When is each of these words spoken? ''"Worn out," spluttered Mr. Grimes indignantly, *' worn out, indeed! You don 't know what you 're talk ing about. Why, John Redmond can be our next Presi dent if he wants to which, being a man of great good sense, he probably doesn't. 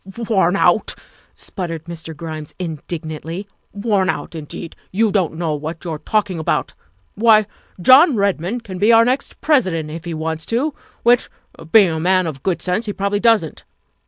''"Worn 0.31 0.55
out," 0.55 0.95
spluttered 1.35 1.83
Mr. 1.85 2.17
Grimes 2.17 2.55
indignantly, 2.57 3.47
*' 3.59 3.65
worn 3.85 4.09
out, 4.09 4.33
indeed! 4.33 4.75
You 4.91 5.11
don 5.11 5.29
't 5.33 5.37
know 5.37 5.53
what 5.53 5.85
you 5.85 5.91
're 5.91 5.99
talk 5.99 6.31
ing 6.31 6.39
about. 6.39 6.73
Why, 7.13 7.45
John 7.79 8.15
Redmond 8.15 8.63
can 8.63 8.79
be 8.79 8.91
our 8.91 9.05
next 9.05 9.39
Presi 9.41 9.69
dent 9.73 9.91
if 9.91 10.05
he 10.05 10.15
wants 10.15 10.47
to 10.47 10.73
which, 11.03 11.29
being 11.71 11.91
a 11.91 11.99
man 11.99 12.25
of 12.25 12.41
great 12.41 12.57
good 12.57 12.61
sense, 12.63 12.87
he 12.87 12.93
probably 12.93 13.19
doesn't. 13.19 13.63